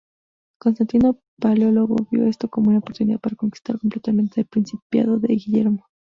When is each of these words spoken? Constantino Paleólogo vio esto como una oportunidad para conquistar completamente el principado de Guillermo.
Constantino 0.59 1.19
Paleólogo 1.39 2.07
vio 2.09 2.25
esto 2.25 2.49
como 2.49 2.69
una 2.69 2.79
oportunidad 2.79 3.19
para 3.19 3.35
conquistar 3.35 3.77
completamente 3.77 4.41
el 4.41 4.47
principado 4.47 5.19
de 5.19 5.27
Guillermo. 5.27 5.85